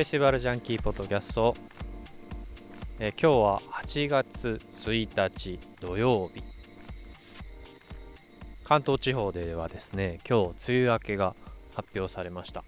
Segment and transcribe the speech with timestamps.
[0.00, 1.54] フェスティバルジャンキーポッドキャスト、
[3.04, 6.40] えー、今日は8月1日土曜日。
[8.66, 12.62] 関東地方ではですね今日梅雨明けが発表されました。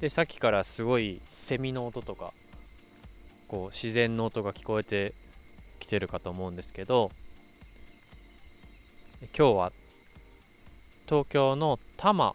[0.00, 2.30] でさっきからすごいセミの音とか
[3.50, 5.10] こう自然の音が聞こえて
[5.80, 7.10] きてるかと思うんですけど
[9.36, 9.70] 今日は
[11.08, 12.34] 東京の多摩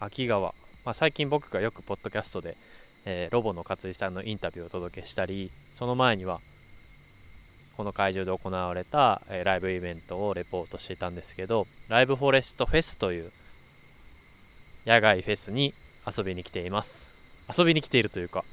[0.00, 0.52] 秋川、
[0.84, 2.54] まあ、最近僕がよくポッドキャストで、
[3.06, 6.38] えー、ロボの勝井さんのインタビューをお届けしたりその前には
[7.76, 13.30] この会場で行われた、えー、ライブイベントをレポートしていたんですけどライブフォレストフェスという
[14.86, 15.72] 野外フェスに
[16.06, 17.10] 遊びに来ています。
[17.56, 18.44] 遊びに来ているというか、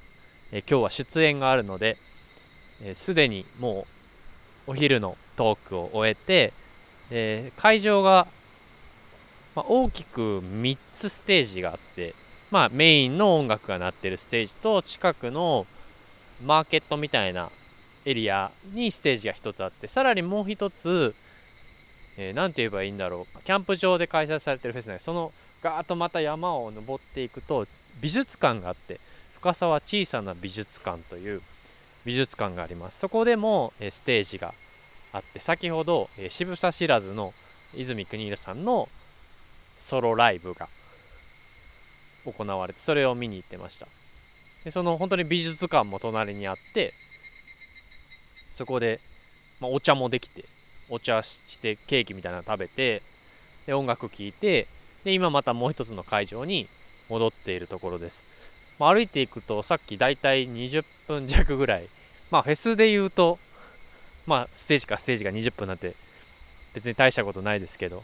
[0.54, 3.86] えー、今日は出演があるのですで、にも
[4.68, 6.52] うお昼のトークを終えて
[7.10, 8.28] で会場が、
[9.56, 12.14] まあ、大きく3つステージがあって、
[12.50, 15.66] まあ、メインの音楽が鳴ってるステージと近くの
[16.46, 17.50] マーケットみたいな
[18.06, 21.14] エリアにステージが1つあってさらにもう1つ
[22.18, 23.44] 何、えー、て言えばいいんだろう。
[23.44, 25.30] キャンプ場で開催されてるフェスねその
[25.62, 27.66] ガーッとまた山を登っていくと
[28.02, 29.00] 美術館があって
[29.36, 31.42] 深さは小さな美術館という
[32.06, 33.00] 美術館があります。
[33.00, 34.54] そこでも、えー、ステージが
[35.14, 37.32] あって先ほど、えー、渋沢知らずの
[37.76, 40.68] 泉邦弘さんのソロライブが
[42.32, 43.88] 行われてそれを見に行ってました。
[44.66, 46.90] でその本当に美術館も隣にあって
[48.58, 49.00] そこで、
[49.62, 50.44] まあ、お茶もできて
[50.90, 53.02] お茶してケーキみたいなの食べて
[53.66, 54.66] で音楽聴いて
[55.06, 56.66] で今またもう一つの会場に
[57.10, 61.84] 戻っているところです、まあ、歩いていくとさっきだいたい20分弱ぐらい。
[62.30, 63.38] まあフェスで言うと
[64.28, 65.88] まあステージかステージが20分なんて
[66.76, 68.04] 別に大したことないですけど。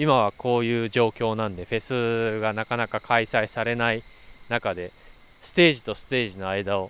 [0.00, 4.02] 今はこういう状況なんでフェスがなかなか開催されない
[4.48, 6.88] 中でステージとステージの間を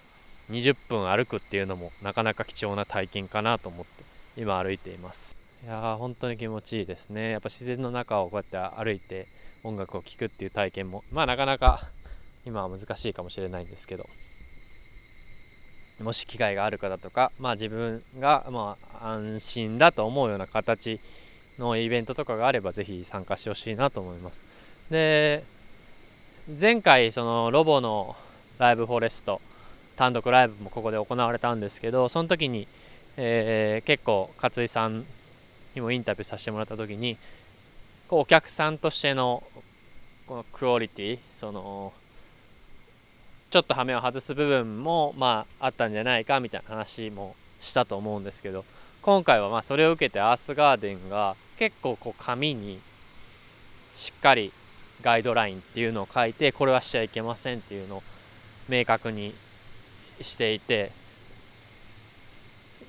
[0.50, 5.64] 20分歩くっていうのもなかなか貴重な体験かなと思って今歩いています。
[5.64, 7.30] いやー本当に気持ちいいですね。
[7.30, 9.25] やっぱ自然の中をこうやって歩いて
[9.64, 11.80] 音楽を聴くっていう体験もまあなかなか
[12.44, 14.04] 今は難しいかもしれないんですけど
[16.04, 21.00] もし機会がある方とか、まあ、自分がまあ安心だと思うような形
[21.58, 24.91] のイベントとかがあればぜひ参加してほしいなと思います。
[24.91, 25.42] で
[26.60, 28.16] 前回そのロボの
[28.58, 29.41] ライブフォレスト
[29.96, 32.66] 単独ライブもここで行われたんですけどその時に、
[33.19, 35.02] えー、結構勝井さん
[35.74, 37.16] にもインタビューさせてもらった時に
[38.08, 39.40] こうお客さんとしての
[40.28, 41.92] このクオリティその
[43.50, 48.64] ちょっと羽目を外す部分もまああったんじゃないかみたいな話もしたと思うんですけど
[49.02, 54.50] 今回はまあそれを受けてアースガーデンが結構こう紙にしっかり
[55.02, 58.02] ガイドラインっていうのを書いてこれはしちゃいけませんっていうのを
[58.69, 60.88] 明確にしていて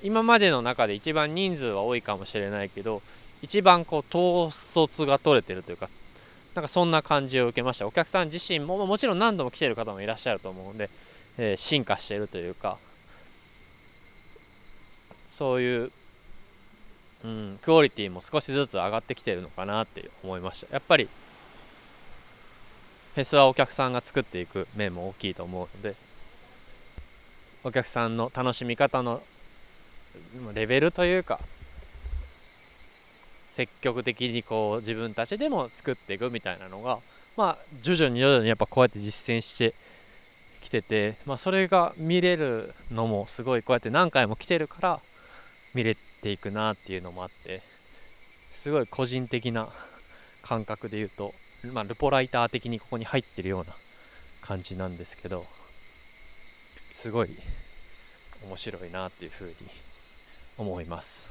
[0.04, 3.00] 今までの中で一番人数は多いかもしれないけど
[3.42, 4.50] 一番こう統
[4.86, 5.88] 率が取れてるというか
[6.54, 7.86] なんかそんな感じを受けました。
[7.86, 10.88] お客さん自身ももちろん何度も来てる方もいらっしゃると思うので、
[11.38, 12.76] えー、進化してるというか
[15.40, 15.90] そういう、
[17.24, 21.04] うん、クオリティも少しずつ上がってきてるのかなって思いましたやっぱり
[23.14, 25.94] フェスはお客さんが作っていく面も大きいと思うので
[27.64, 29.20] お客さんの楽しみ方の
[30.54, 31.38] レベルというか
[33.50, 36.98] 積極的にこう自分たちでも作っていくみたいなのが
[37.36, 39.72] まあ徐々に徐々にやっぱこうやって実践して
[40.64, 44.98] きててまあそれが見れるのもすごいこうやって何回も来てるから
[45.74, 49.66] 見れていくなっていうのもあってすごい個人的な
[50.46, 51.30] 感覚で言うと
[51.74, 53.66] まあルポライター的にここに入ってるような
[54.46, 57.28] 感じなんですけどすごい
[58.48, 59.52] 面白いなっていうふうに
[60.58, 61.30] 思います。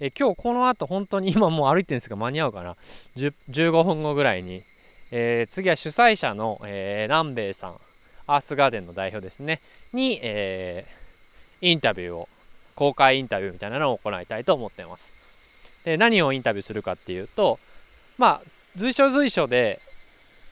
[0.00, 2.74] え今日この後本当に今もう歩いてるんですが間に合うかな
[3.16, 4.62] ？15分後ぐらいに、
[5.12, 7.72] えー、次は主催者の、えー、南米さん
[8.28, 9.58] アースガーデンの代表ですね。
[9.92, 12.28] に、えー、インタビューを
[12.78, 15.82] 公開インタビューみたいなのを行いたいと思ってます。
[15.84, 17.58] で何をインタビューするかっていうと
[18.18, 18.40] まあ
[18.76, 19.80] 随所随所で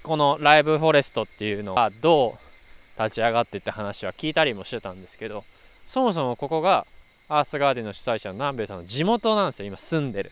[0.02, 5.43] このライブフォレストっていうのがどう立ち上がってって話は聞いたりもしてたんですけど
[5.84, 6.84] そもそもここが
[7.28, 10.31] アースガーデンの主催者の南米さんの地元なんですよ今住んでる。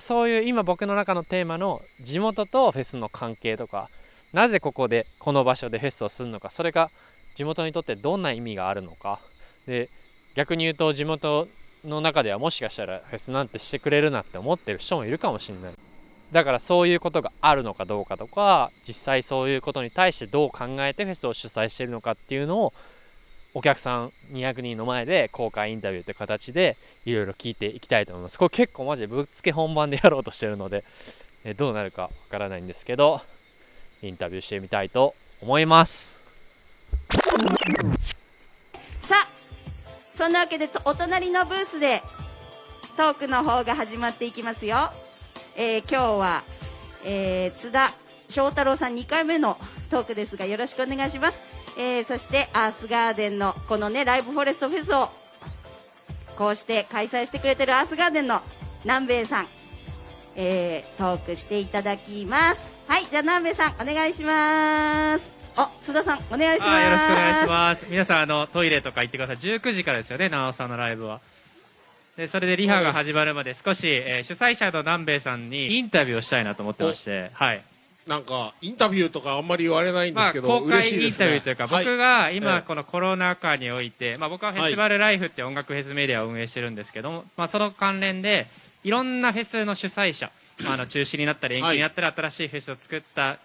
[0.00, 3.88] そういう今僕の中のテーマの地元とフェスの関係とか
[4.34, 6.88] なぜここでこの場所でフェスをするのかそれが
[7.36, 9.18] 地元にとってどんな意味があるのか。
[9.66, 9.88] で
[10.36, 11.46] 逆に言うと地元
[11.84, 15.72] の中ではもしかしたらフェスなんてしてくれるなって思ってる人もいるかもしれない。
[16.32, 22.72] だからそういうことがあるのかどうかとか実際そういうことに対してどう考えてフェスを主催してるのかっていうのを
[23.54, 28.38] お客さん200人の前で公開インタビューという形でいろいろ聞いていきたいと思います。
[28.38, 30.82] これ結構マジでぶっつけ本番でやろうとしてるので
[31.44, 33.20] えどうなるかわからないんですけど
[34.02, 36.16] インタビューしてみたいと思います。
[40.16, 42.02] そんなわけでお隣のブースで
[42.96, 44.76] トークの方が始まっていきますよ、
[45.56, 46.42] えー今日は、
[47.04, 47.90] えー津田
[48.30, 49.58] 翔太郎さん2回目の
[49.90, 51.42] トークですがよろしくお願いします、
[51.78, 55.10] えーそしてアースガーデンのこのねライブフォレストフェスを
[56.38, 58.40] こうして開催してくれてるアースガーデンの
[58.84, 59.46] 南米さん、
[60.34, 62.66] えートークしていただきます。
[62.88, 65.45] はいじゃあ南米さんお願いします。
[65.56, 66.68] あ津田さんお願いします。
[66.68, 67.86] あよろしくお願いします。
[67.88, 69.36] 皆さんあのトイレとか行ってください。
[69.36, 71.20] 19時からですよね直さんのライブは。
[72.16, 77.62] でそれでリハが始まるまで少し、えー主催者の南米さんにインタビューをしたいなと思ってましてはい。
[78.06, 81.26] なんかインタビューとかあんまり言われないんでますあけど、公開イン嬉しいですね。
[81.26, 81.84] タビューというか、はい。
[81.84, 82.36] 僕がええ。
[82.36, 88.46] 今このコロナ禍において、まあ、僕はフェスティバルライフって音楽フェスメディアを運営してるんですけども、まあ、その関連で
[88.84, 90.30] いろんなフェスの主催者
[90.64, 93.36] あの中止になったり延期になったり新しいフェスを作った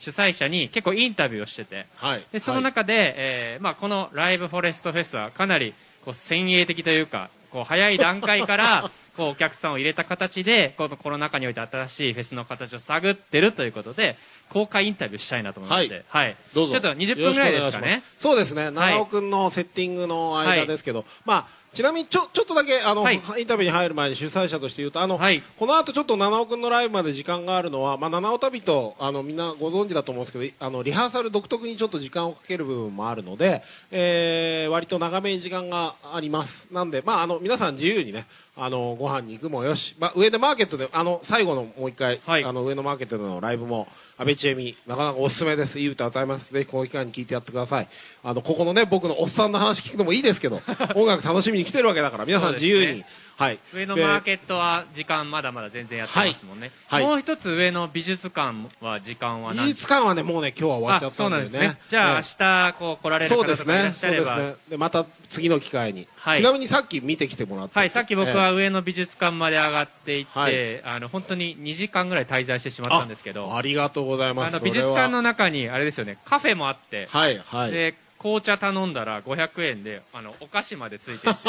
[0.00, 1.86] 主催者に結構インタビューをしてて。
[1.96, 2.22] はい。
[2.32, 5.74] でその中で、えーまあ、このライブフォレストフェスはかなり
[6.04, 8.90] こう先鋭的というかこう早い段階から
[9.20, 14.16] こうお客さんを入れた形でこのコロナ禍において新しいフェスの形を探ってるということで
[14.48, 16.36] 公開インタビューしたいなと思いまして、はい。
[16.54, 16.72] どうぞ。
[16.72, 18.02] ちょっと20分ぐらいですかね。
[18.18, 18.64] そうですね。
[18.64, 18.74] はい。
[18.74, 23.16] 長尾君のセッティングの間ですけど、まあちなみにちょちょっとだけあの、はい。
[23.16, 25.40] インタビューに入る前に主催者として言うとあの、はい。
[25.56, 33.62] この後ちょっと七尾君のライブまで時間があるのは、まあ、七尾旅とあのみんなご存知だと思うんですけどあのリハーサル独特にちょっと時間をかける部分もあるので、
[33.92, 36.72] えー割と長めに時間があります。
[36.72, 38.24] なんで、まあ、あの皆さん自由にね
[38.62, 42.44] あのご飯に行くもよし、まあ、上でマーケットであの最後のもう一回、はい。
[42.44, 45.78] あの上のマーケットでのライブも阿部千恵美なかなかおすすめです。
[45.78, 46.52] いい歌歌います。
[46.52, 47.88] ぜひこの機会に聞いてやってください。
[48.22, 50.60] あのここのね僕のおっさんの話聞くのもいいですけど
[50.94, 53.06] 音楽楽しみに来てるわけだから皆さん自由に、ね
[53.40, 53.58] はい。
[53.74, 57.02] 上のマーケットは時間まだまで全然やってますもんね、はい。
[57.02, 57.10] はい。
[57.10, 61.46] もう一つ上の美術館は時間は美何術館はねもうね今日は終わっちゃったんだよね。
[61.46, 61.80] あそうなんですね。
[61.88, 64.54] じゃあ、ええ明日こう来られるそうです方とかいらねそうですっしゃればね。
[64.68, 66.38] でまた次の機会に、はい。
[66.38, 67.78] ちなみにさっき見てきてもらって。
[67.78, 70.84] はい、さっき僕えは上の美術館まで上がっていって、はい。
[70.84, 73.50] あの本当に2時間ぐらい滞在してしまったんですけど。
[73.54, 74.54] あありがとうございます。
[74.54, 77.70] あの美術館の中にあれですよねカフェもあって、はいはい。
[77.70, 81.40] で紅茶頼んだら500円であのお菓子までついていて。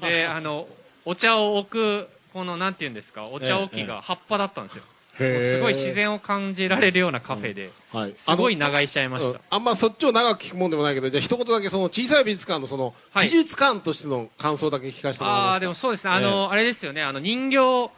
[0.06, 0.68] であの
[1.04, 4.82] お茶を置くこのなんていうんですかお茶置きが葉っぱだったんですよ、
[5.16, 8.14] すごい自然を感じられるようなカフェで、はい。
[8.16, 13.28] すごい長居しちゃいました、うんあんまそっちを長く聞くもんでもないけどじゃあ一言だけその小さい美術館のそのはい。
[13.28, 15.52] 美術館としての感想だけ聞かせてもらえますか。
[15.52, 16.10] ああでもそうですね。
[16.10, 17.02] あの、あれですよね。
[17.02, 17.90] あの人形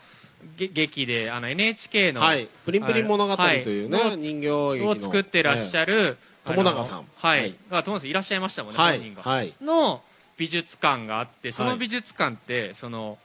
[0.59, 2.49] げ劇であの NHK の、はい。
[2.67, 4.91] プリンプリン物語とはいいうね、の人形劇の。
[4.91, 7.05] を作ってらっしゃる、あの友永さん。
[7.17, 7.55] はい、はい。
[7.71, 8.99] あ友永さんいらっしゃいましたもんね、はい。
[8.99, 9.55] 本人が、はい。
[9.63, 10.03] の
[10.37, 13.19] 美術館があってその美術館って、その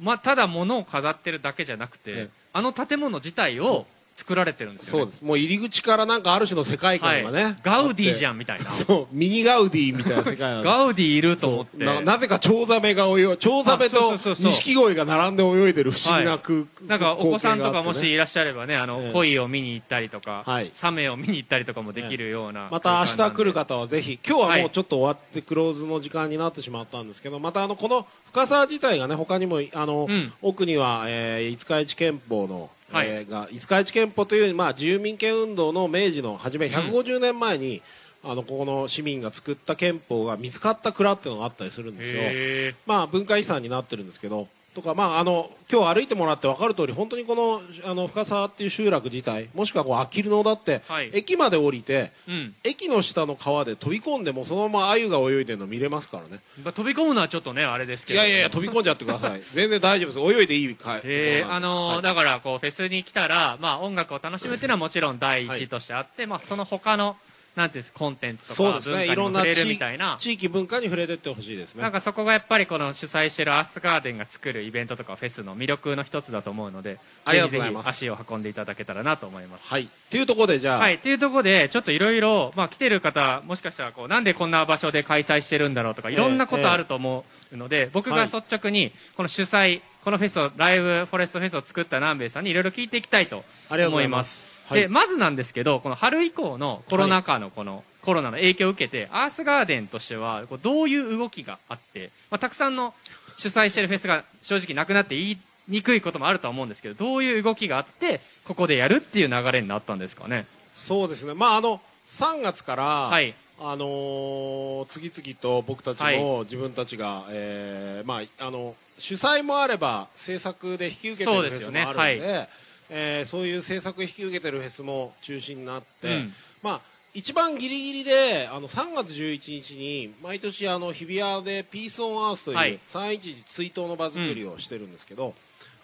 [0.00, 2.28] まあただ物を飾ってるだけじゃなくて、ええ。
[2.52, 3.86] あの建物自体を
[4.18, 5.02] 作られてるんですよね。
[5.02, 5.24] そうです。
[5.24, 8.68] もう入り口からなんかある種の世界観がね、はい、ガウディじんゃんみたいな。
[8.68, 11.84] そうミニガウディみたいな世界なガウディいると思って。
[11.84, 20.70] ななぜかチョウザメが泳いチョウザメと錦鯉が並んで泳いでる不思議なは空、 なんかお子さんとかもしいらっしゃればねあの、ええ鯉を見に行ったりとか、はい。
[20.74, 24.62] サメを見に行ったりとかもできるような、また明日来る方はぜひ今日ははい。
[24.62, 30.32] もうちょっと終わってクローズの時間になってしまったんですけどまたあのこの深沢自体がね他にもあの、うん。
[30.42, 33.08] 奥には、えー、五日市憲法の、はい。
[33.08, 37.82] えーが五日市憲法という、まあ、住民権運動の明治の初め150年前に、
[38.24, 42.20] あのここの市民が作った憲法が見つかった蔵っていうのがあったりするんですよ。
[42.22, 51.10] へまあ、文化遺産になってるんですけどとか、まあ、あの今日歩いてもらって分かる通り本当にこのあの深沢っていう集落自体もしくはこうあきる野だって、はい。
[51.12, 52.54] 駅まで降りてーうん。
[52.64, 56.40] 駅の下の川で飛び込んでもそのまま鮎が泳いでるの見れますからね。
[56.62, 58.20] まあ飛び込むのはちょっとねあれですけど。
[58.20, 59.42] いやいやいや飛び込んじゃってください。
[59.52, 60.40] 全然大丈夫です。
[60.40, 62.02] 泳いでいいかえーあのーはい。
[62.02, 67.16] だからこうフェスに来たら、まあ、音楽を楽しむっていうのはもちろん第一としてあって、まあ、その他の
[67.58, 70.16] なんていうんですコンテンツとか文化にも触れるみたいな。
[70.20, 71.82] 地域文化に触れてってほしいですね。
[71.82, 77.86] なんかそこがやっぱりこの主催してるアースガーデンが作るイベントとかフェスの魅力の一つだと思うのでありがとうございます。
[77.86, 79.68] ぜひぜひ足を運んでいただけたらなと思います。
[79.68, 79.82] はい。
[79.82, 94.80] っていうところでじゃあ、はい、っていうところでちょっといろいろまあ来てる方もしかしたらこうなんでこんな場所で開催してるんだろうとかいろんなことあると思うので、僕が率直にこの主催このフェスをライブフォレストフェスを作った南米さんにいろいろ聞いていきたいとありがとうござい思いますはい。
[94.82, 102.94] でまずなんですけどこの春以降のコロナ禍のこの、コロナの影響を受けてアースガーデンとしてはこうどういう動きがあって、まあ、たくさんの
[103.36, 110.46] 主催してるフェスが正直なくなっていいにくいこともあるとは思うんですけどどういう動きがあってここでやるっていう流れになったんですかね。
[110.74, 111.34] そうですね。
[111.34, 113.34] まああの3月から、はい。
[113.60, 121.82] あのー次々と僕たちも自分たちが、えーまあ、あの主催もあれば制作で引き受けてるフェそうですよね。
[121.82, 122.48] スもあるのではい
[122.90, 126.32] えーそういう制作引き受けてるフェスも中止になって、うん。
[126.62, 126.80] まあ、
[127.14, 132.78] 一番ギリギリであの3月11日に毎年あの日比谷でピース・オン・アースという、はい。
[132.88, 135.34] 311追悼の場作りをしてるんですけど、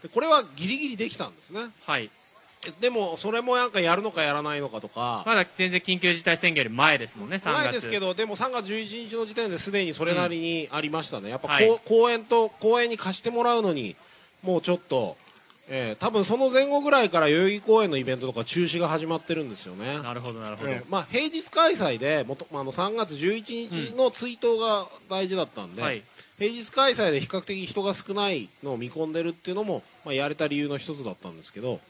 [0.02, 1.60] でこれはギリギリできたんですね。
[1.86, 2.10] はい。
[2.80, 7.52] でもそれもなんかやるのかやらないのかとか、まだ全然緊急事態宣言より前ですもんね3月。
[7.52, 11.80] 前ですけどでも3月11日の時点ですでにそれなりにありましたね、やっぱはい。
[11.84, 13.96] 公演と公演に貸してもらうのに
[14.42, 15.16] もうちょっと、
[15.68, 20.00] えー多分その前後ぐらいから代々木公園のイベントとか中止が始まってるんですよね。
[20.02, 26.02] なるほどなるほど、えーまあ、平日開催でもとあの3月11日の追悼が大事だったんで、はい。
[26.38, 31.80] 平日開催で比較的人が少ないのを見込んでるっていうのも、まあ、やれた理由の一つだったんですけど。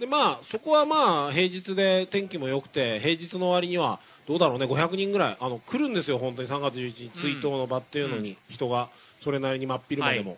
[0.00, 8.88] で、まあ、そこはまあ平日で天気も良くて平日の割にはどうだろうね500人ぐらいあの来るんですよ、本当に3月11日追悼の場っていうのに人が
[9.20, 10.36] それなりに真っ昼間でも。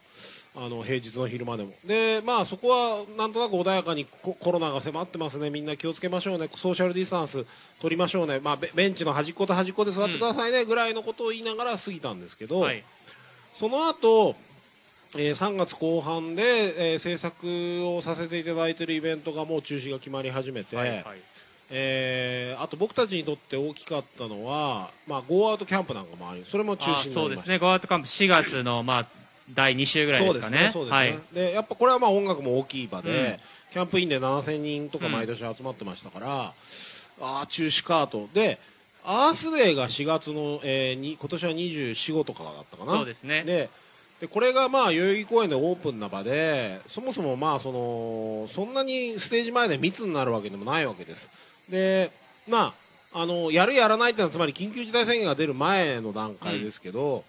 [0.56, 1.70] あの平日の昼間でも。
[1.84, 5.50] で、まあ、そこはなんとなく穏やかにココロナが迫ってますね。
[5.50, 6.48] みんな気をつけましょうね。
[6.56, 7.44] ソーシャルディスタンス
[7.80, 10.64] 取りましょうね、まあ、ベベンチの端っこと端っこで座ってくださいね。
[10.64, 12.82] ぐらいのことを言いながら過ぎたんですけど、はい。
[13.54, 14.34] その後、
[15.16, 21.04] えー3月後半で、えー制作をさせていただいているイベントがもう中止が決まり始めて、はいはい。
[21.70, 27.20] えーあと僕たちにとって大きかったのは、まあ、ゴーアウトキャンプなんかもありそれも中あ止になりました。
[27.20, 27.58] そうですね。
[27.58, 29.06] ゴーアウトキャンプ4月のまあ
[29.54, 30.58] 第2週ぐらいですかね。
[30.64, 31.18] ですねはい。
[31.52, 33.36] やっぱこれはまあ音楽も大きい場で、うん。
[33.72, 36.52] キャンプインで7000人とか毎年集まってましたから、
[37.20, 38.28] ああ中止かと。
[38.32, 38.58] で
[39.04, 42.92] アースデーが4月の、えーに今年は24、5とかだったかな。
[42.98, 43.44] そうですね。
[43.44, 43.70] で
[44.20, 51.30] でこれがまあ代々木公園でオープンな場でそもそもまあそのそんなにステージ前で密になるわけでもないわけです。
[51.70, 52.10] で
[52.48, 52.74] ま
[53.12, 57.24] ああのやるやらないってのはつまり緊急事態宣言が出る前の段階ですけど、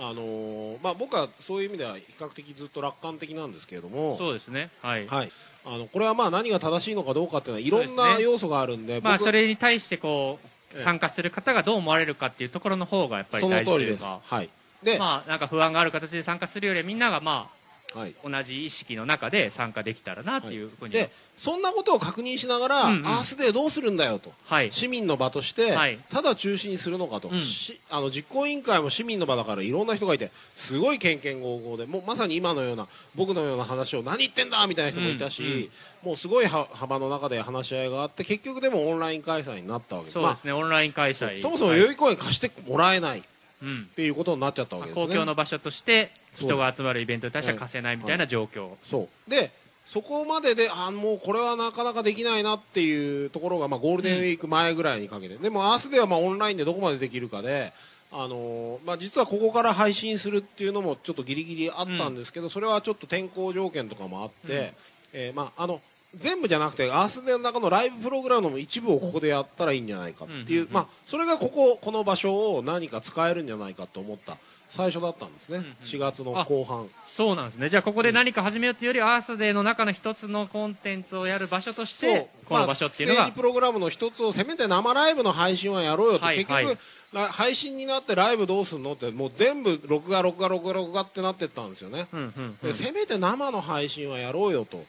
[0.00, 4.70] あのまあ、僕はそういう意味では比較的ずっと楽観的なんですけれどもそうですね。
[4.80, 5.08] はい。
[5.08, 5.32] はい、
[5.66, 10.84] あのこれはまあ何が正しいのかどうかっていうのはいろんな要素があるんで僕まあそれに対してこうええ。
[10.84, 14.50] 参加する方がどう思われるかっていうところの方がやっぱり大事と通りです、いうかはい。
[14.84, 17.48] でまあなんか不安がある形で参加するよりはみんながまはい、あ
[17.94, 23.06] 同じ意識の中で参加できたらなっていうふうにでそんなことを確認しながら、うんうん。
[23.06, 24.32] アースデーどうするんだよと。
[24.46, 24.72] はい。
[24.72, 25.98] 市民の場として、はい。
[26.10, 27.40] ただ中止にするのかと、うん。
[27.42, 35.68] しあの実行委員会も市民の場だからいろんな人がいてすごいけんけんごうごうでもうまさに今のような僕のような話を何言ってんだみたいな人もいたし、うんうん
[36.04, 40.14] もうすごいは幅の中で話し合いがあって結局でもオンライン開催になったわけです。
[40.14, 41.80] そうですね、オンライン開催そもそもはい。
[41.80, 43.22] 代々木公園貸してもらえないっ
[43.62, 43.86] うん。
[43.86, 45.06] ていうことになっちゃったわまあけですね。
[45.08, 49.30] 公共の場所として人が集まるイベントに対しては貸せないみたいな状況、そう。
[49.30, 49.50] で
[49.86, 57.72] そこまでであもうこれはなかなかできないなっていうところが、まあ、ゴールデンウィーク前ぐらいにかけて、でもアースではまあオンラインでどこまでできるかで、
[58.12, 64.68] あのーまあ、実はここから配信するっていうのもちょっとギリギリあったんですけど、それはちょっと天候条件とかもあって、うん。
[65.14, 65.80] えーまあ、あの
[66.14, 70.72] 全部じゃなくてアースデーの中のライブプログラムの一部をここでやったらいいんじゃないかっていう、うんうんうん。
[70.72, 74.36] まあ、それがこここの場所を何か使えるんじゃないかと思った
[74.68, 75.70] 最初だったんですね、うんうん。
[75.82, 76.86] 4月の後半。
[77.06, 77.68] そうなんですね。
[77.70, 86.78] じゃあここで何か始めようっていうよりはアースデーの中の一つのコンテンツをやる場所としてこの場所っていうのが、まあステージプログラムの一つをせめて生ライブの配信はやろうよと、はい結局、はい
[87.12, 92.56] ら配信になってライブどうすんのってもう全部録画録画録画録画ってなってったんですよね、うんうんうん。
[92.58, 94.84] でせめて生の配信はやろうよと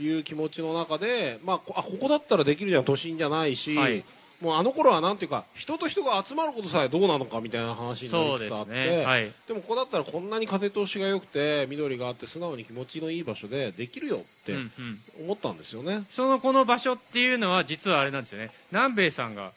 [0.00, 2.84] いう気持ちの中で、まあ、こあここだったらできるじゃん。
[2.84, 4.02] 都心じゃないし、はい
[4.40, 9.04] もうあの頃はなんていうか人と人が集まることさえどうなのかみたいな話になりつつあってね。
[9.04, 9.30] はい。
[9.46, 15.24] でもここだったらこんなに風通しが良くて緑があって素直に気持ちのいい場所でできるよってうんうん。
[15.24, 16.02] 思ったんですよね。
[16.10, 18.50] そのこの場所っていうのは実はあれなんですよね。
[18.72, 19.52] 南米さんが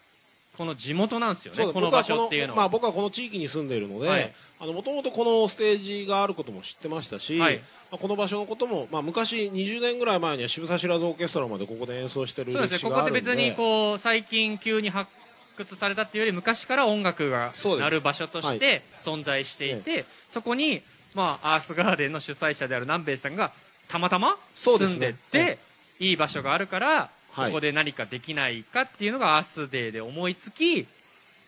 [0.57, 1.71] この地元なんですよね。
[1.71, 4.31] この場所っていうのは、僕はこまあ、僕はこの地域に住んでいるので、はい
[4.71, 7.57] もともとこのステージがあることも知ってましたし、はい。
[7.57, 7.61] ま
[7.95, 12.91] あ、この場所のことも、まあ、昔20年ぐらい前には渋沢知らずオーケストラまでここで演奏してるそうですね。
[12.91, 15.11] ここで別にこう最近急に発
[15.57, 17.81] 掘されたっていうより昔から音楽がそうです。
[17.83, 20.81] 鳴る場所として存在していてそこに、
[21.13, 23.51] まあ、アースガーデンの主催者である南米さんが
[23.89, 25.57] たまたま住んでって
[25.99, 27.47] いい場所があるからはい。
[27.47, 30.87] ここで何かできないかっていうのがアースデーで思いつき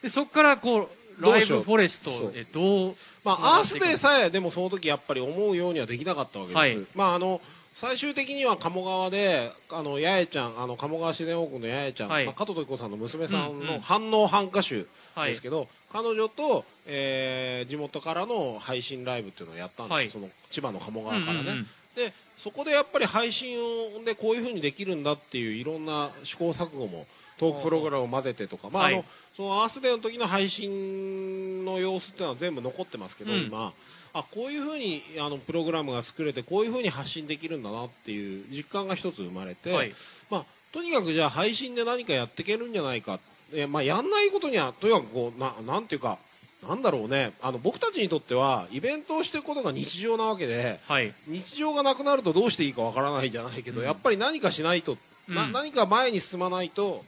[0.02, 6.78] でそこからこうライブフォレストへどうまあ、アースデーさえでもその時やっぱり思うようにはできなかったわけです、はい。
[6.94, 7.42] まああの
[7.74, 12.26] 最終的には鴨川であの八重ちゃんあの鴨川自然王国の八重ちゃん、はい。
[12.26, 13.68] まあ、加藤時子さんの娘さんうんうん。
[13.68, 20.10] の反応反歌手はいですけど、彼女と、えー地元からの配信ライブっていうのをやったんです、はい。
[20.10, 21.64] その千葉の鴨川からね、うんうんうん。
[21.96, 27.06] でそこでやっぱり配信をでこういうふうにできるんだっていういろんな試行錯誤も
[27.40, 33.40] トークプログラムを混ぜてとか、まああのはいそのアースデーの時の配信の様子っていうのは全部残ってますけど、うん。
[33.48, 33.74] 今
[34.14, 39.92] あこういうふうにあのプログラムが作れてこういうふうに発信できるんだなっていう実感が一つ生まれて、はい。
[40.32, 43.20] まあ、とにかくじゃあ配信で何かやっていけるんじゃないか、
[43.54, 46.18] えまあ、やんないことにはとにかくこうななんていうか
[46.68, 47.32] なんだろうね。
[47.42, 51.14] あの僕たちにとってはイベントをしていくことが日常なわけではい。
[51.28, 53.86] 日常がなくなるとどうしていいかわからないじゃないけど、うん。
[53.86, 54.98] やっぱり何かしないと、
[55.30, 55.52] なうん。
[55.52, 57.04] 何か前に進まないと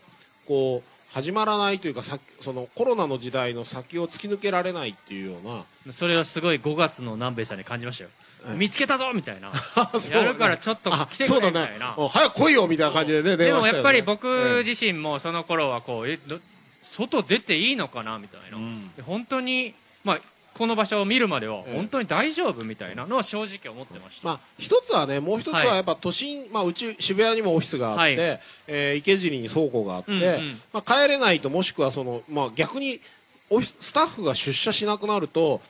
[0.48, 5.48] こう始まらないというかさそのコロナの時代の先を突き抜けられないっていうよう
[5.88, 5.94] な。
[5.94, 9.52] それはすごい5月の南米さんに感じましたよ、はい見つけたぞみたいな。
[10.00, 10.12] そう。
[10.12, 16.40] やるからちょっとあ来てくれみたいな、うん早く来いよみたいな感じでねでもやっぱり僕ええ自身もその頃はこうえど
[16.98, 18.96] 外出ていいのかなみたいな、うん。
[18.96, 19.74] で本当に
[20.04, 20.20] まあ
[20.58, 21.76] この場所を見るまではええ。
[21.76, 25.68] 本当に大丈夫みたいなのは正直思ってました、まあ、一つはね、もう一つははい。
[25.68, 28.16] やっぱ都心、まあ、うち渋谷にもオフィスがあって、はい。
[28.68, 30.62] えー池尻に倉庫があって、うんうん。
[30.74, 33.00] まあ、帰れないと、もしくはその、まあ、逆に
[33.50, 35.62] オフィススタッフが出社しなくなると、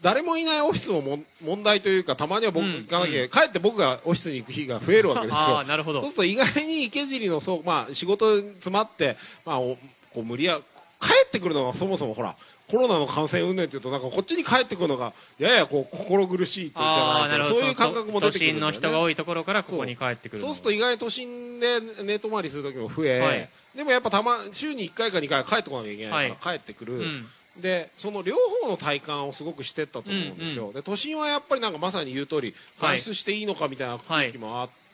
[0.00, 5.64] 誰もいないオフィスももん問題というか、たまには僕うん行かなきゃ、帰って僕がオフィスに行く日が増えるわけですよ。
[5.64, 6.00] なるほど。
[6.00, 9.76] そうすると意外に池尻のそう、まあ、仕事詰まって、まあ、お
[10.18, 10.58] こう無理や
[11.00, 12.34] 帰ってくるのがそもそもほら
[12.68, 18.72] コロナの感染云々っていうとなんかこっちに帰ってくるのがややこう心苦しいというかそういう感覚も出てくるんだよね。
[18.72, 20.48] 都心の人が多いところからここに帰ってくるの。
[20.48, 23.48] そうすると意外に都心で寝泊まりする時も増え、はい。
[23.76, 27.26] でもやっぱたま週に1回か2回は帰ってこなきゃいけないから帰ってくる、うん。
[27.62, 32.98] でその両方の体感をすごくしてったと思うんですよ、で都心はやっぱりなんかまさに言う通りはい。
[32.98, 34.87] 外出していいのかみたいな空気もあって、はい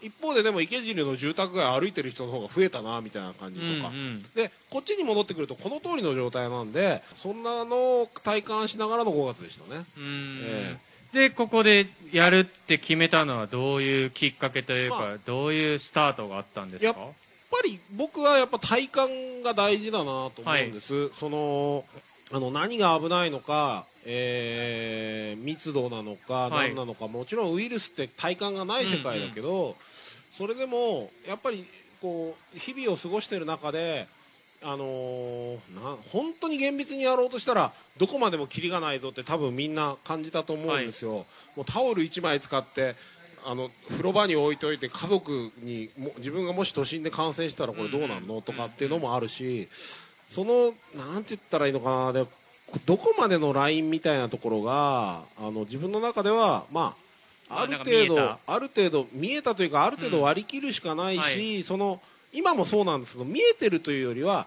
[0.00, 4.22] 一方ででも池尻の住宅街歩いてる人の方が増えたなみたいな感じとか、うんうん。
[4.34, 9.84] でこっちに戻ってくるとこの通りの状態なんでそんなのを体感しながらの5月でしたね。
[11.12, 15.18] でここでやるって決めたのはどういうきっかけというか、まあ。
[15.26, 16.86] どういうスタートがあったんですか？
[16.86, 21.84] やっぱり僕はやっぱ体感が大事だなと思うんです、その
[22.32, 26.68] あの何が危ないのか、えー密度なのかはい。
[26.68, 29.76] 何なのか、もちろんウイルスって体感がない世界だけど、
[30.32, 31.64] それでもやっぱり
[32.00, 34.06] こう日々を過ごしている中で、
[34.62, 42.94] あのーな本当に厳密にやろうとしたらどこまでもキリがないぞって多分みんな感じたと思うんですよ、もうタオル1枚使って
[43.44, 48.40] あの風呂場に置いといて家族にも自分がもし都心で感染したらこれどうなんの？
[48.40, 49.68] とかっていうのもあるし
[50.32, 52.12] そのなんて言ったらいいのかな。
[52.12, 52.26] で
[52.86, 56.96] どこまでのラインみたいなところがあの自分の中ではま
[57.50, 58.38] あある程度見えた。
[58.46, 62.00] ある程度見えたというかある程度割り切るしかないし、うんその
[62.34, 64.46] 今もそうなんですけど見えてるというよりは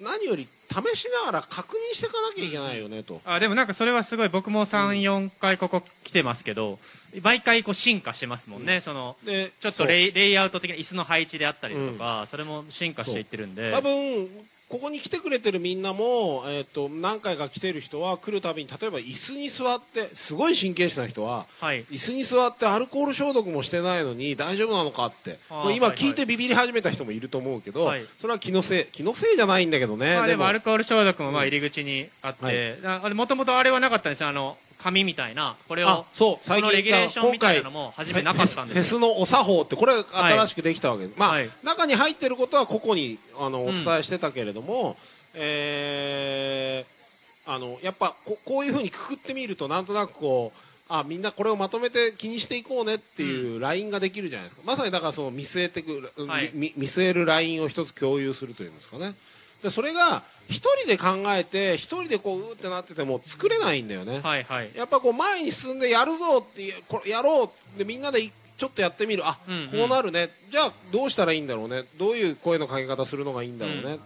[0.00, 3.20] 何より試しながら確認していかなきゃいけないよねと。
[3.26, 6.78] あでもなんかそれはすごい僕も34回ここ来てますけど
[7.22, 13.70] 毎回こう進化してますもんね、そのでちょっとレイレイアウト的な椅子の配置であったりとか、それも進化していってるんで。
[13.72, 14.28] 多分
[14.68, 21.84] ここに来てくれてるみんなも、えー、と何回か来てる人は来るたびに例えば椅子に座ってすごい神経質な人ははい。
[21.84, 25.38] 椅子に座ってアルコール消毒もしてないのに大丈夫なのかって
[25.74, 28.04] 今聞いてビビり始めた人もいると思うけど、はい。
[28.18, 33.00] それは気のせい気のせいじゃないんだけどね、まあ、でもアルコール消毒もまあうん入り口にあって、はい。
[33.04, 34.28] あれもともとあれはなかったんですよ。
[34.28, 41.06] あの紙みたいなこれをあそうこ最近のレギュレーションみたいなの今も初めなかったんフェですよスのお作法ってこれ新しくできたわけ。
[41.06, 41.50] です、まあ、はい。
[41.62, 43.68] 中に入ってることは個々にあのうん。
[43.68, 44.96] お伝えしてたけれども、
[45.34, 46.96] えー
[47.48, 50.58] あのやっぱここういうふうにくくってみるとなんとなくこう
[50.88, 56.50] あみんなこれをまとめて気にしていこうねっていうラインができるじゃないですか、まさにだからその見据えてく、はい。
[56.54, 59.14] み見据えるラインを一つ共有するというんですかね。
[59.62, 64.70] でそれが一人で考えて一人でこううーってなってても作れないんだよね、はいはい。
[64.76, 69.26] やっぱこう前に進んでやるぞってこれやろうでみんなでいちょっとやってみる。
[69.26, 69.68] あ、うんうん。
[69.68, 70.30] こうなるね。
[70.50, 71.82] じゃあどうしたらいいんだろうね。
[71.98, 73.94] どういう声のかけ方するのがいいんだろうね、うん。
[73.96, 73.98] っ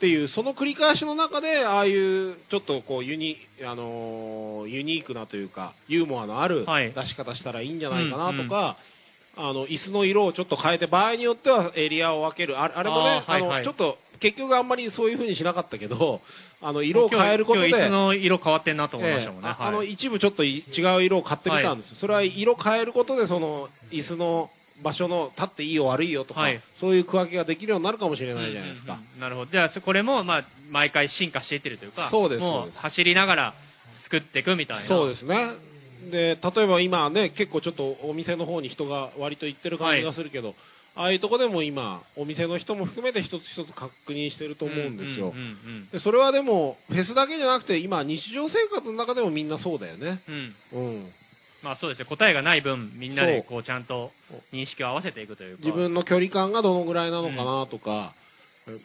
[0.00, 6.90] ていうその繰り返しの中でああいうちょっとこうユニ,、あのーユニークなというかユーモアのあるはい。
[6.90, 8.76] 出し方したらいいんじゃないかなとか、
[9.36, 12.58] あの椅子の色をちょっと変えて場合によってはエリアを分ける。
[12.58, 13.58] あれあれもねあーはいはい。
[13.58, 16.20] のちょっと結局あんまりそういうふうにしなかったけど
[16.62, 24.50] あの色を変えることで今日の色変わってんなと思いましたもんね、ええああのはい一部ちょっとい違う色を買ってみたんですよ、それは色変えることでその椅子の
[24.82, 26.60] 場所の立っていいよ悪いよとか、はい。
[26.74, 29.50] そういう区分けができるようになるかもしれないじゃないですか、うんうんうんなるほど。
[29.50, 33.54] じゃあそこれもまあ毎回進化していってるというかそうですもそう走りながら
[34.00, 34.82] 作っていくみたいな。
[34.82, 35.36] そうですね。
[36.10, 40.54] で例えば今ね結構ちょっとお店の方に人が割と行ってる感じがするけど、
[40.96, 50.18] ああいうとこでも今お店の人も含めて一つ一つ確認してると思うんですよ、うんうんうんでそれはでもフェスだけじゃなくて今日常生活の中でもみんなそうだよね。
[50.72, 50.80] うん。
[50.80, 50.94] うん。
[50.96, 51.06] うん
[51.62, 54.12] まあそうですね答えがない分みんなでこうちゃんと
[54.52, 55.64] 認識を合わせていくというか。
[55.64, 58.12] 自分の距離感がどのぐらいなのかなとか、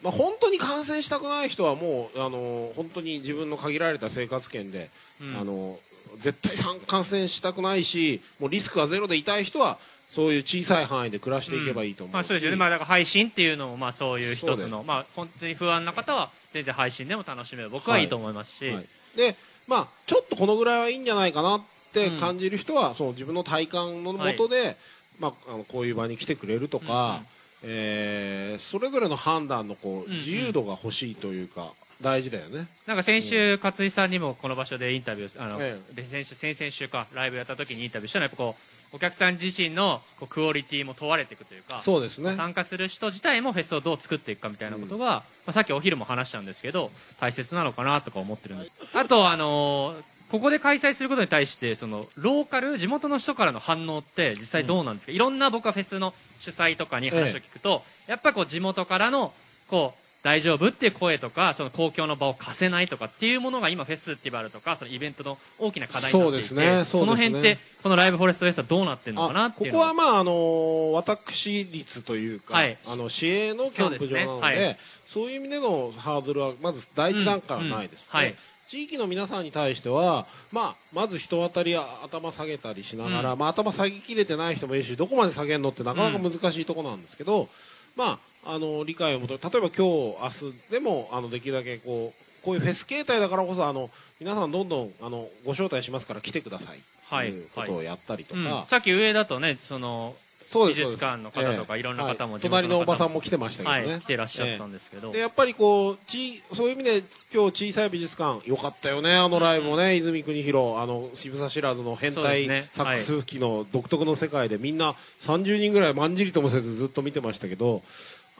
[0.02, 4.88] まあ、本当に感染したくない人はもうあの本当に自分の限られた生活圏で、
[5.20, 5.40] うん。
[5.40, 5.78] あの
[6.18, 9.78] 絶対感染したくないしもうリスクがゼロでいたい人は
[10.14, 12.58] そういう小さい範囲で暮らしていけばいいと思うし、まあそうですよね。
[12.58, 18.86] まあだから配信っていうのもまあそういう一つのまあ本当に不安な方は全然配信でも楽しめる僕はいいと思いますし、はい。
[19.16, 21.60] でまあちょっとこのぐらいはいいんじゃないかなっ
[21.94, 24.76] て感じる人は、その自分の体感のもとで、
[25.18, 27.22] まあ、あのこういう場に来てくれるとか、
[27.62, 30.18] えーそれぞれの判断のこう、うんうん。
[30.18, 32.66] 自由度が欲しいというか大事だよね。
[32.86, 42.34] なんか先週、勝井さんにもこの場所でインタビュー、あの、えで先週、先々週か、ライブやった時にインタビューしたら、やっぱこう、お客さん自身のこうクオリティも問われていくというか、そうですね。
[42.34, 48.72] 参加する人自体もフェスをどう作っていくかみたいなことが、まあ、さっきお昼も話したんですけど、大切なのかなとか思ってるんです。
[48.94, 59.34] あと、あのーここで開催することに対して、その、ローカル、地元の人からの反応って実際どうなんですか、いろんな僕はフェスの主催とかに話を聞くと、やっぱこう地元からの、
[59.68, 60.68] こう、大丈夫？
[60.68, 66.84] っていう声とか、その公共の場を貸せないとかっていうものが今フェスティバルとか、そのイベントの大きな課題になっていて、そうですね。
[66.84, 67.06] そね。
[67.06, 72.78] の辺って、このライブフォレストフェスはどうなってるのかなあっていうのここはまああの私立というか、はい。
[72.86, 74.76] あの市営のキャンプ場なので
[75.08, 75.28] そうね。
[75.28, 75.32] はい。
[75.32, 78.24] いう意味でのハードルはまず第一段階はないです、うんうん。
[78.24, 78.30] はい。
[78.30, 78.36] で
[78.68, 83.38] 地域の皆さんに対しては、まあ、まず人当たりや頭下げたりしながら、うん。
[83.38, 87.48] まあ、頭下げきれてない人もいるしどこまで下げるのってなかなか難しいところなんですけど、
[87.96, 93.88] まあ、あの理解を求め例えば今日明日でもあのできるだけこうこういうフェス形態だからこそあの
[94.20, 96.78] 皆さんどんどんあのご招待しますから来てください。
[97.08, 97.30] はい。
[97.30, 98.66] ということをやったりとか、うん。
[98.66, 102.68] さっき上だとね、その、美そうです術館の方とかいろんな方もはい地元の方も。
[102.68, 107.02] 隣のおばさんも来てましたけどはね、い、来てらっしゃったんですけど、でやっぱりこうちそういう意味で
[107.32, 117.82] 今日小さい美術館よかったよねあのライブもね、泉国広あの渋沢知らずの変態サックス吹きの独特の世界でみんな30人ぐらいまんじりともせずずっと見てましたけど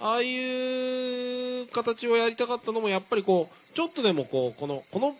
[0.02, 5.14] ああいう形をやりたかったのもやっぱりこうちょっとでもこうこのこの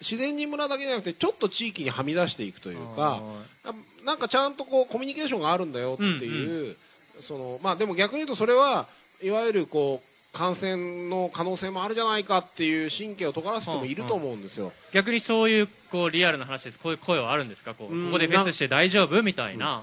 [0.00, 3.20] 自然人村だけじゃなくてちょっと地域にはみ出していくというか
[3.64, 3.72] あ
[4.04, 6.76] なんかちゃんとこうコミュニケーションがあるんだよっていう、
[7.22, 8.86] そのまあでも逆に言うとそれは
[9.22, 14.70] いわゆるこう感染の可能性もあるじゃないかっていう神経を尖らせてもいると思うんですよ。
[14.92, 18.06] 逆にそういうこうリアルな話です、こういう声はあるんですか、こううん。
[18.08, 19.22] ここでフェスして大丈夫？
[19.22, 19.82] みたいな、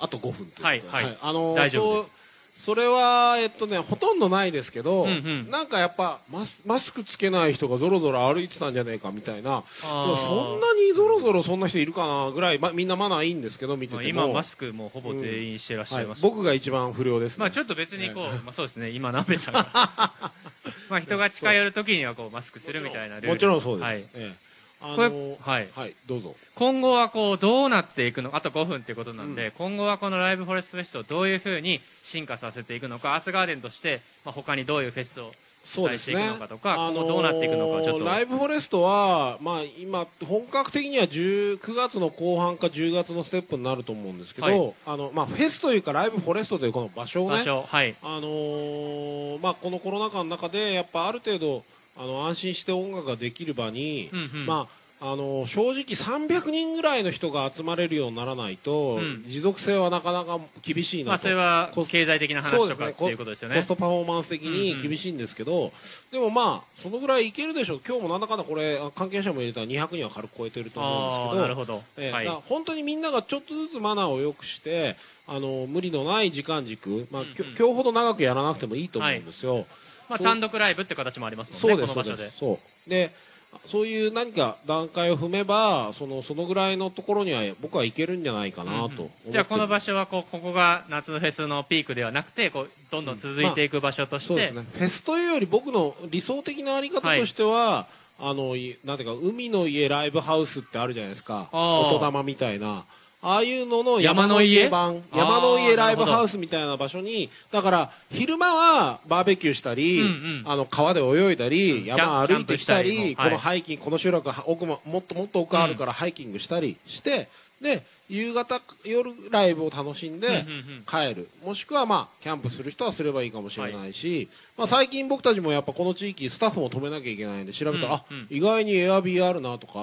[0.00, 0.64] あと5分ということで。
[0.64, 0.80] はい。
[0.82, 1.18] はい。
[1.20, 2.15] あのー大丈夫です
[2.56, 5.50] それは、えっとね、ほとんどないですけど、うんうん。
[5.50, 9.62] なんかやっぱマスマスクつけない人がぞろぞろ歩いてたんじゃねえかみたいな。
[9.62, 17.42] そんなにぞろぞろそんな人いるかなぐらい、ま、みんなマナーいいんですけど見てまあても、今マスクもほぼ全員してらっしゃはいいます、僕が一番不良です、ね。
[17.42, 19.68] まあちょっと別にこう、まあそうですね、今南部さんが。
[20.90, 24.45] まあ人が近寄るときにはこうマスクするみたいなもちろんそうです、はい、ええ
[24.80, 25.68] あのーはい。
[25.74, 26.34] はいどうぞ。
[26.54, 35.32] 今後はこうどうなっていくのあと5分っていうことなんで、今後はこのライブフォレストフェスをどういうふうに進化させていくのかアースガーデンとして、まあ、他にどういうフェスを
[35.66, 44.74] 主催していくのかとか、今後どうなっていくのかちょっと、ライブフォレストは、まあ、今本格的には10 9月の後半か10月のステップになると思うんですけど、はい。
[44.86, 47.96] あのまあ、フェスというかライブフォレストというこの場所をね場所はい。
[48.02, 51.64] あのーまあ、このコロナ禍の中でやっぱある程度
[51.98, 54.46] あの安心して音楽ができる場に、うんうん。
[54.46, 59.24] まああのー正直300人ぐらいの人が集まれるようにならないと、うん。
[59.26, 63.56] 持続性はなかなか厳しいなと、まあ、それは経済的な話とかっていうことですよね。
[63.56, 65.70] コストパフォーマンス的に厳しいんですけど、
[66.12, 67.80] でもまあそのぐらいいけるでしょう。
[67.86, 72.26] 今日もなんだかんだこれあ関係者も入れたら200人は軽く超えてると思うんですけどなるほど、ええはい。
[72.26, 74.96] 本当にみんながちょっとずつマナーを良くして
[75.28, 77.34] あの無理のない時間軸、まあうんうん。
[77.34, 79.66] 今日ほど長くやらなくてもいいと思うんですよ、
[80.08, 82.30] まあ、単独ライブって形もありますもんねこの場所で。
[82.30, 83.26] そうです。
[83.66, 94.62] そういう何か段階を踏めばそのそのぐらいのところには僕はいけるんじゃないかなと思ってる、じゃあこの場所はこうここが夏フェスのピークではなくてこうどんどん続いていく場所として、そうですね。
[94.62, 97.86] フェスというより僕の理想的なあり方としては、
[98.20, 101.48] あのいなんていうか海の家ライブハウスってあるじゃないですか。
[101.52, 102.84] 音玉みたいな
[103.28, 104.68] ああいうのの山の家？
[104.68, 105.02] 版。
[105.12, 107.28] 山の家ライブハウスみたいな場所に。
[107.50, 110.42] だから昼間はバーベキューしたり、うんうん。
[110.46, 111.84] あの川で泳いだり、うん。
[111.86, 117.28] 山歩いてきたりはいこのハイキングこの集落は奥ももっともっと奥あるからハイキングしたりして、
[117.60, 120.44] で夕方夜ライブを楽しんで、
[120.88, 121.28] 帰る。
[121.44, 128.22] もしくはまあキャンプする人はすればいいかもしれないし、まあ、最近僕たちもやっぱこの地域スタッフも止めなきゃいけないんで調べたら、うんうん。
[128.24, 129.72] あ意外にエアビーあるなとか。
[129.76, 129.82] ああ、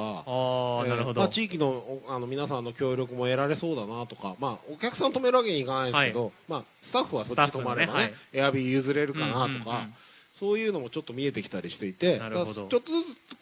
[0.85, 8.13] えーなるほど、まあ、地域のおあの皆さんの協力も得られそうだなとか、まあ、お客さん止めるわけにいかないですけど、まあ、スタッフはそっち止まればねねはい。
[8.33, 9.93] エアビー譲れるかなとか、うんうんうん
[10.43, 12.81] そういうのもちょっと見えてきたりしていてちょっとずつちょっ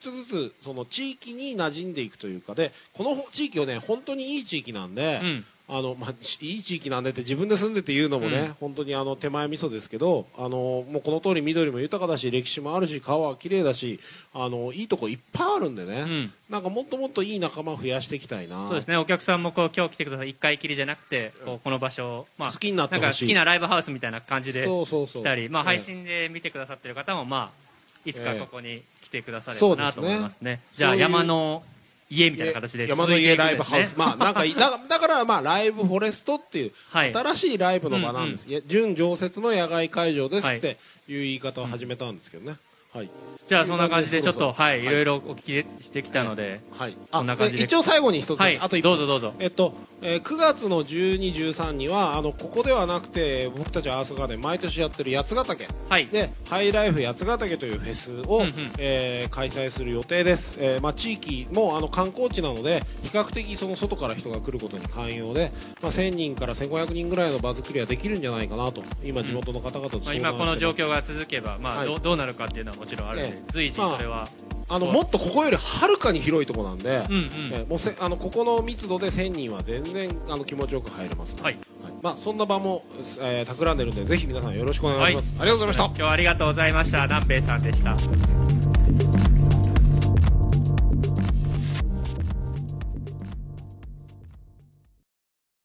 [0.03, 8.53] とずつその地域に馴染んでいくというかでこの地域をね本当にいい地域なんで、うんあのまあ、しいい地域なんでって自分で住んでて言うのもね、うん。
[8.55, 14.01] 本当にあの手前味噌ですけどあのもうこの通り緑も豊かだし歴史もあるし川は綺麗だし
[14.33, 16.33] あのいいとこいっぱいあるんでね、うん。
[16.49, 18.67] なんかもっともっといい仲間を増やしていきたいな。
[18.67, 18.97] そうですね。
[18.97, 20.31] お客さんもこう今日来てください。
[20.31, 25.21] 一回きりじゃなくてこうこの場所を、まあ、好きになって好きなライブハウスみたいな感じでそうそうそう。
[25.21, 25.77] 来たり、まあ、ええ。
[25.77, 30.59] 配信で見てくださってる方も、まあ、いつかここに来てくださればなと思いますね。
[30.75, 31.63] じゃあそういう山の
[32.11, 32.87] 家みたいな形で。
[32.87, 37.13] 山の家ライブハウス、まあなんかいだだからまあライブフォレストっていうはい。
[37.13, 42.57] 新しいライブの場なんです、いや準常設の野外会場ですっていう言い方を始めたんですけどね、
[42.93, 43.09] はい
[43.51, 44.85] じゃあそんな感じでちょっとはい、はい。
[44.85, 46.95] い、ろいろお聞きしてきたので、はい。
[47.11, 47.63] こんな感じで。
[47.63, 49.33] 一応最後に一つ、はいあと一どうぞどうぞ。
[49.39, 55.67] えっと、えー9月の12、13にはあのここではなくて僕たちアースガーデン毎年やってる八ヶ岳。
[55.89, 56.07] はい。
[56.07, 71.87] でハイライフ八ヶ岳というフェスを、うえー開催する予定です、えーまあ、地域もあの観光地なので比較的その外から人が来ることに寛容で、まあ、1000人から1500人ぐらいの場作りはできるんじゃないかなと今地元の方々と今この状況が続けば、まあはい。
[71.87, 74.27] どうどうなるかっていうのはもちろんあるので、ええ随時それは、
[74.69, 81.31] あのもっとここよりはるかに広いところなんで、うんうん、えーもうせあのここの密度で1000人は全然あの気持ちよく入れます。
[81.31, 81.57] ので、はい。
[82.01, 82.83] まあ、そんな場も、
[83.21, 85.85] えー、企んでるんでぜひ皆さんよろしくお願いします、ありがとうございました。
[85.85, 87.03] 今日はありがとうございました。
[87.03, 88.30] 南平さんでした